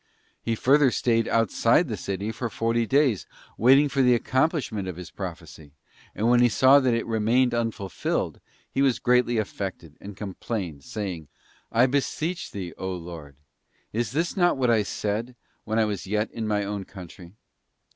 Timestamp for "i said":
14.71-15.35